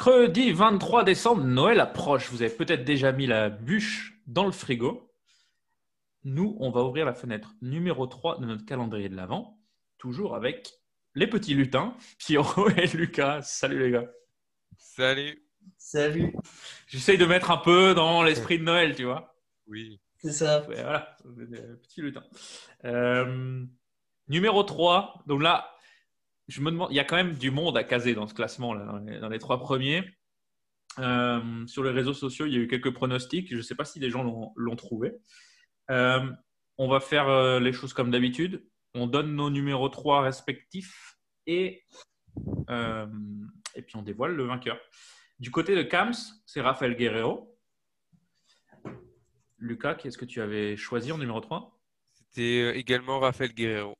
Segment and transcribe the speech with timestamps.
[0.00, 2.30] Mercredi 23 décembre, Noël approche.
[2.30, 5.12] Vous avez peut-être déjà mis la bûche dans le frigo.
[6.24, 9.60] Nous, on va ouvrir la fenêtre numéro 3 de notre calendrier de l'Avent,
[9.98, 10.72] toujours avec
[11.14, 13.42] les petits lutins, Pierrot et Lucas.
[13.42, 14.10] Salut les gars.
[14.78, 15.46] Salut.
[15.76, 16.34] Salut.
[16.86, 19.36] J'essaye de mettre un peu dans l'esprit de Noël, tu vois.
[19.66, 20.00] Oui.
[20.16, 20.66] C'est ça.
[20.66, 21.14] Ouais, voilà,
[21.82, 22.24] petit lutin.
[22.86, 23.66] Euh,
[24.28, 25.70] numéro 3, donc là,
[26.50, 28.74] je me demande, il y a quand même du monde à caser dans ce classement,
[28.74, 30.04] là, dans, les, dans les trois premiers.
[30.98, 33.48] Euh, sur les réseaux sociaux, il y a eu quelques pronostics.
[33.50, 35.12] Je ne sais pas si des gens l'ont- trouvé.
[35.90, 36.20] Euh,
[36.78, 38.66] on va faire euh, les choses comme d'habitude.
[38.94, 41.84] On donne nos numéros 3 respectifs et,
[42.68, 43.06] euh,
[43.76, 44.78] et puis on dévoile le vainqueur.
[45.38, 46.12] Du côté de Kams,
[46.44, 47.56] c'est Rafael Guerrero.
[49.58, 51.78] Lucas, qui est-ce que tu avais choisi en numéro 3
[52.12, 53.94] C'était également Raphaël Guerrero.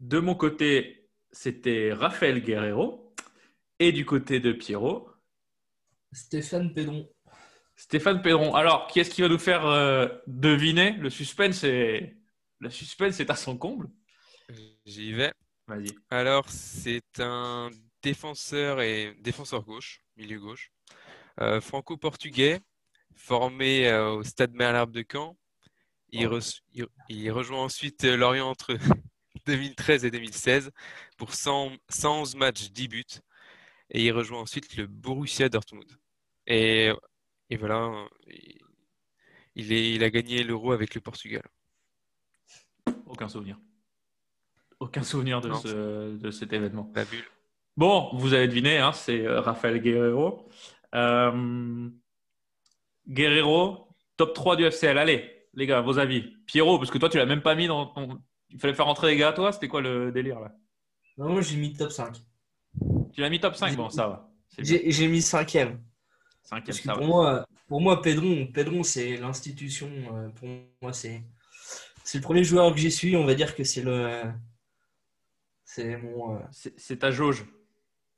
[0.00, 1.05] De mon côté,
[1.36, 3.14] c'était Rafael Guerrero.
[3.78, 5.10] Et du côté de Pierrot,
[6.10, 7.10] Stéphane Pédron.
[7.76, 8.54] Stéphane Pédron.
[8.54, 12.16] Alors, qui est-ce qui va nous faire euh, deviner Le suspense est...
[12.58, 13.90] Le suspense est à son comble?
[14.86, 15.30] J'y vais.
[15.66, 15.90] Vas-y.
[16.08, 17.70] Alors, c'est un
[18.02, 20.70] défenseur et défenseur gauche, milieu gauche,
[21.42, 22.60] euh, franco-portugais,
[23.14, 25.36] formé euh, au Stade Malherbe de Caen.
[26.12, 28.78] Il, re- il- il rejoint ensuite Lorient entre
[29.46, 30.70] 2013 et 2016
[31.16, 33.04] pour 100 111 matchs, 10 buts.
[33.90, 35.90] Et il rejoint ensuite le Borussia Dortmund.
[36.46, 36.90] Et,
[37.50, 38.58] et voilà, il,
[39.54, 41.42] il est- il a gagné l'Euro avec le Portugal.
[43.06, 43.58] Aucun souvenir.
[44.80, 45.60] Aucun souvenir de, Non.
[45.60, 46.90] ce- de cet événement.
[46.94, 47.24] La bulle.
[47.76, 50.48] Bon, vous avez deviné, hein, c'est euh, Rafael Guerrero.
[50.94, 51.88] Euh,
[53.08, 54.98] Guerrero, top 3 du FCL.
[54.98, 56.22] Allez, les gars, vos avis.
[56.46, 58.20] Pierrot, parce que toi, tu l'as même pas mis dans ton.
[58.50, 59.52] Il fallait faire rentrer les gars à toi.
[59.52, 60.52] C'était quoi le délire là?
[61.18, 62.16] Non, moi j'ai mis top 5.
[63.12, 64.28] Tu l'as mis top 5 Bon, ça va.
[64.58, 65.80] J'ai mis cinquième.
[66.42, 67.06] Cinquième, Parce que ça pour va.
[67.06, 69.88] moi, pour moi, Pédron, Pédron c'est l'institution.
[70.12, 70.48] euh, Pour
[70.82, 71.22] moi, c'est
[72.04, 73.16] c'est le premier joueur que j'ai suivi.
[73.16, 74.22] On va dire que c'est le.
[75.64, 76.36] C'est mon.
[76.36, 77.44] euh, C'est ta jauge,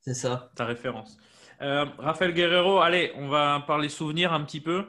[0.00, 0.52] C'est ça.
[0.54, 1.18] ta référence.
[1.62, 4.86] Euh, Rafael Guerrero, allez, on va parler souvenirs un petit peu.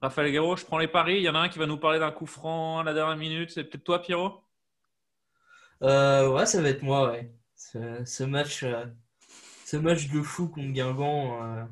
[0.00, 1.16] Rafael Guerrero, je prends les paris.
[1.16, 3.16] Il y en a un qui va nous parler d'un coup franc à la dernière
[3.16, 3.50] minute.
[3.50, 4.42] C'est peut-être toi, Pierrot?
[5.82, 7.32] Euh, ouais, ça va être moi, ouais.
[7.56, 8.86] Ce, match, euh,
[9.66, 11.64] ce match de fou contre Guingamp, euh,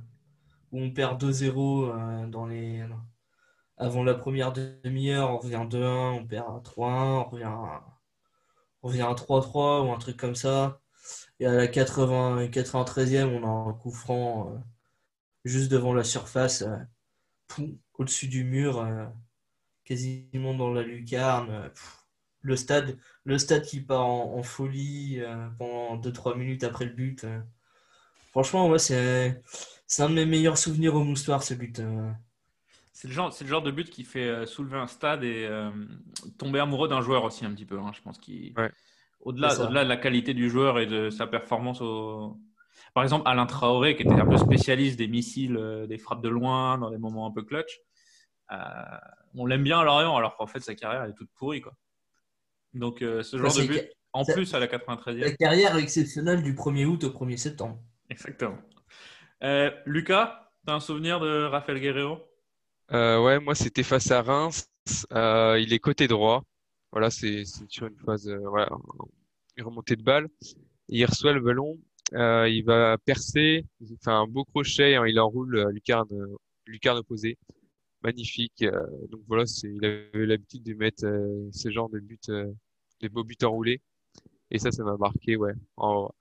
[0.72, 2.84] où on perd 2-0 euh, dans les...
[3.78, 7.84] avant la première demi-heure, on revient 2-1, on perd 3-1, on revient, à-
[8.82, 10.80] on revient à 3-3 ou un truc comme ça.
[11.40, 14.52] Et à la 80, 93e, on a un coup franc
[15.44, 16.64] juste devant la surface,
[17.98, 18.86] au-dessus du mur,
[19.84, 21.70] quasiment dans la lucarne.
[22.48, 26.92] Le stade, le stade qui part en, en folie euh, pendant 2-3 minutes après le
[26.92, 27.24] but.
[27.24, 27.40] euh.
[28.30, 29.42] Franchement, ouais, c'est
[29.86, 31.80] c'est un de mes meilleurs souvenirs au moustoir, ce but.
[31.80, 32.10] euh.
[32.92, 35.46] C'est le, genre, c'est le genre de but qui fait euh, soulever un stade et
[35.46, 35.70] euh,
[36.36, 37.78] tomber amoureux d'un joueur aussi un petit peu.
[37.78, 37.92] hein.
[37.94, 38.70] Je pense qu'il, Ouais.
[39.20, 42.36] au-delà, de la qualité du joueur et de sa performance au...
[42.94, 46.28] Par exemple, Alain Traoré, qui était un peu spécialiste des missiles, euh, des frappes de
[46.28, 47.80] loin, dans des moments un peu clutch.
[48.52, 48.56] euh,
[49.34, 51.60] on l'aime bien à Lorient, alors qu'en fait, sa carrière elle est toute pourrie.
[51.60, 51.74] Quoi.
[52.74, 55.18] Donc, euh, ce genre Ouais, de but, en plus à la 93e.
[55.18, 57.78] La carrière exceptionnelle du 1er août au 1er septembre.
[58.10, 58.58] Exactement.
[59.42, 62.18] Euh, Lucas, tu as un souvenir de Rafael Guerrero?
[62.92, 64.66] Euh, ouais, moi c'était face à Reims.
[65.12, 66.42] Euh, il est côté droit.
[66.90, 68.70] Voilà, c'est c'est sur une phase, euh, voilà,
[69.56, 70.28] une remontée de balle.
[70.88, 71.78] Il reçoit le ballon.
[72.14, 73.66] Euh, il va percer.
[73.80, 76.08] Il fait un beau crochet et il enroule euh, lucarne,
[76.66, 77.36] lucarne opposée.
[78.02, 78.62] Magnifique.
[78.62, 82.52] Euh, donc voilà, il avait l'habitude de mettre euh, ce genre de buts, euh,
[83.00, 83.80] de beaux buts enroulés.
[84.50, 85.52] Et ça, ça m'a marqué, ouais,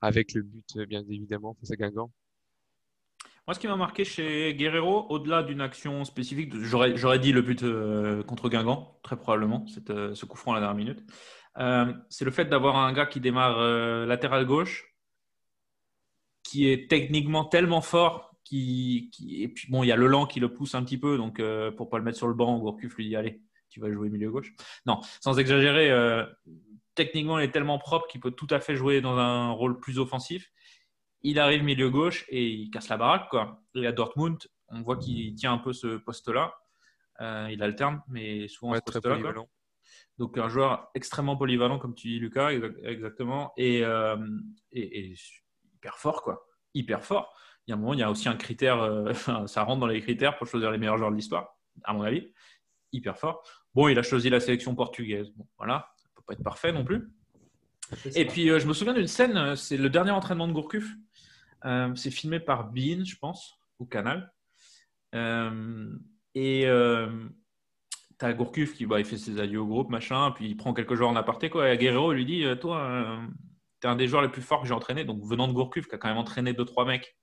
[0.02, 2.10] avec le but, bien évidemment, face à Guingamp.
[3.46, 7.64] Moi, ce qui m'a marqué chez Guerrero, au-delà d'une action spécifique, j'aurais, dit le but
[8.26, 11.02] contre Guingamp, très probablement, ce coup franc à la dernière minute,
[12.10, 14.94] c'est le fait d'avoir un gars qui démarre latéral gauche,
[16.42, 20.40] qui est techniquement tellement fort, qui, qui- et puis bon, il y a Leland qui
[20.40, 22.94] le pousse un petit peu, donc euh, pour pas le mettre sur le banc, Gourcuff
[22.96, 24.52] lui dit allez, tu vas jouer milieu gauche.
[24.86, 26.24] Non, sans exagérer, euh,
[26.94, 29.98] techniquement, il est tellement propre qu'il peut tout à fait jouer dans un rôle plus
[29.98, 30.50] offensif.
[31.22, 33.28] Il arrive milieu gauche et il casse la baraque.
[33.28, 33.60] Quoi.
[33.74, 36.54] Et à Dortmund, on voit qu'il tient un peu ce poste-là.
[37.20, 39.32] Euh, il alterne, mais souvent Ouais, ce très poste-là.
[40.16, 44.16] Donc un joueur extrêmement polyvalent, comme tu dis, Lucas, exa- exactement, et, euh,
[44.72, 45.14] et- et
[45.74, 46.46] hyper fort, quoi.
[46.74, 47.32] Hyper fort.
[47.68, 49.12] Il y a un moment, il y a aussi un critère, euh,
[49.46, 52.32] ça rentre dans les critères pour choisir les meilleurs joueurs de l'histoire, à mon avis.
[52.92, 53.42] Hyper fort.
[53.74, 55.30] Bon, il a choisi la sélection portugaise.
[55.36, 57.12] Bon, voilà, ça peut pas être parfait non plus.
[58.14, 60.94] Et puis, euh, je me souviens d'une scène, euh, c'est le dernier entraînement de Gourcuff.
[61.64, 64.32] Euh, c'est filmé par Bean, je pense, ou Canal.
[66.34, 66.66] Et
[68.18, 70.94] t'as Gourcuff qui bah, il fait ses adieux au groupe, machin, puis il prend quelques
[70.94, 71.50] joueurs en aparté.
[71.50, 73.20] Quoi, et Guerrero lui dit Toi,
[73.80, 75.94] t'es un des joueurs les plus forts que j'ai entraîné, donc venant de Gourcuff, qui
[75.94, 77.17] a quand même entraîné 2-3 mecs,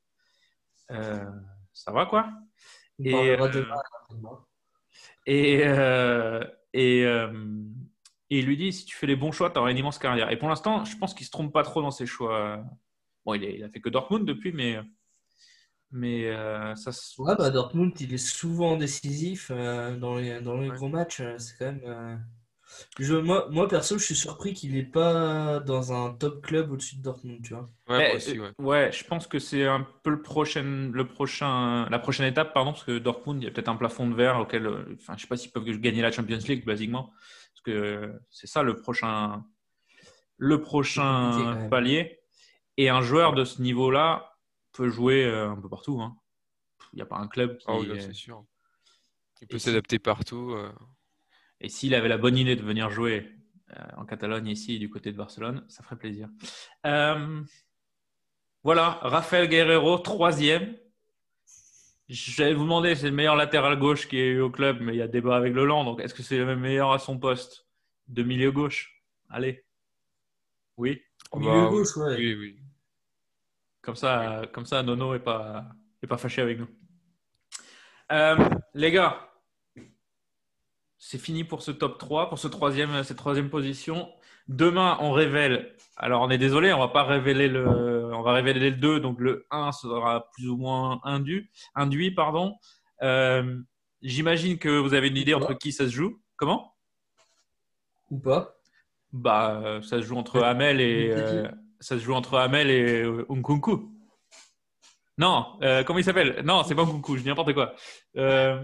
[0.90, 2.30] ça va quoi
[3.00, 3.64] On Et, euh.
[5.26, 6.44] Et, euh,
[6.74, 7.34] et, euh,
[8.30, 10.32] et il lui dit si tu fais les bons choix, tu auras une immense carrière.
[10.32, 12.64] Et pour l'instant, je pense qu'il se trompe pas trop dans ses choix.
[13.26, 14.80] Bon, il, est- il a fait que Dortmund depuis, mais,
[15.92, 20.58] mais euh, ça se- Ouais, bah Dortmund, il est souvent décisif euh, dans les, dans
[20.58, 20.76] les Ouais.
[20.76, 21.22] gros matchs.
[21.22, 22.26] euh, C'est quand même.
[23.00, 26.98] Je, moi, moi, perso, je suis surpris qu'il n'est pas dans un top club au-dessus
[26.98, 27.70] de Dortmund, tu vois.
[27.88, 28.52] Ouais, Eh, moi aussi, ouais.
[28.60, 32.54] euh, ouais, je pense que c'est un peu le prochain, le prochain, la prochaine étape,
[32.54, 35.14] pardon, parce que Dortmund, il y a peut-être un plafond de verre auquel, euh, enfin,
[35.18, 37.12] je sais pas s'ils peuvent gagner la Champions League, basiquement,
[37.54, 39.46] parce que c'est ça le prochain,
[40.38, 42.20] le prochain palier.
[42.78, 44.38] Et un joueur de ce niveau-là
[44.74, 46.02] peut jouer euh, un peu partout.
[46.02, 46.18] hein.
[46.94, 47.66] Il n'y a pas un club qui.
[47.68, 48.44] Ah oui, là, est- c'est sûr.
[49.42, 50.52] Il Et peut s'adapter partout.
[50.52, 50.72] euh.
[51.62, 53.31] Et s'il avait la bonne idée de venir jouer
[53.75, 56.30] euh, en Catalogne ici, du côté de Barcelone, ça ferait plaisir.
[56.86, 57.42] Euh,
[58.63, 60.75] voilà, Rafael Guerrero, troisième.
[62.07, 64.94] Je vais vous demander, c'est le meilleur latéral gauche qui est eu au club, mais
[64.94, 65.84] il y a débat avec Leland.
[65.84, 67.66] Donc, est-ce que c'est le meilleur à son poste
[68.08, 69.01] de milieu gauche?
[69.30, 69.66] Allez.
[70.78, 71.01] Oui?
[71.34, 72.16] Milieu bah, gauche, ouais.
[72.16, 72.60] Oui, oui.
[73.81, 75.66] Comme ça, comme ça Nono n'est pas,
[76.01, 76.68] est pas fâché avec nous.
[78.12, 79.25] Euh, les gars,
[81.07, 84.10] c'est fini pour ce top 3, pour ce troisième, cette troisième position.
[84.48, 85.75] Demain, on révèle.
[85.98, 89.19] Alors, on est désolé, on va pas révéler le, on va révéler le 2, donc
[89.19, 92.56] le 1 sera plus ou moins induit, induit pardon.
[93.04, 93.56] Euh,
[94.02, 96.19] J'imagine que vous avez une idée entre qui ça se joue.
[96.38, 96.74] Comment?
[98.10, 98.56] Ou pas?
[99.13, 101.48] Bah, euh, ça se joue entre Hamel et euh,
[101.80, 103.92] ça se joue entre Hamel et euh, Nkunku.
[105.19, 106.42] Non, euh, comment il s'appelle?
[106.44, 107.75] Non, c'est pas Nkunku, je dis n'importe quoi.
[108.18, 108.60] Euh,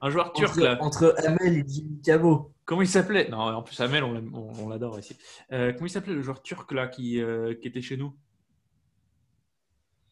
[0.00, 0.76] un joueur turc là.
[0.82, 2.52] entre Hamel et Jimmy Cabo.
[2.64, 3.28] Comment il s'appelait?
[3.28, 5.16] Non, en plus Hamel, on l'adore ici.
[5.52, 8.14] Euh, comment il s'appelait le joueur turc là qui, euh, qui était chez nous?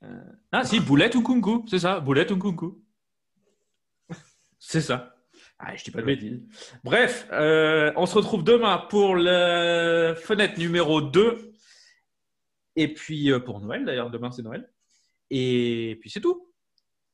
[0.03, 2.83] Euh, Ah si, Boulette ou Kunku, c'est ça, Boulette ou Kunku.
[4.59, 5.17] C'est ça.
[5.59, 6.43] Ah, je dis pas de bêtises.
[6.85, 11.53] Bref, on se retrouve demain pour la fenêtre numéro 2.
[12.77, 14.71] Et puis pour Noël, d'ailleurs, demain c'est Noël.
[15.31, 16.52] Et puis c'est tout.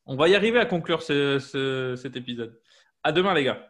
[0.09, 2.59] On va y arriver à conclure ce- ce- cet épisode.
[3.05, 3.69] À demain les gars.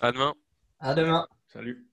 [0.00, 0.34] À demain.
[0.78, 1.26] À demain.
[1.48, 1.86] Salut.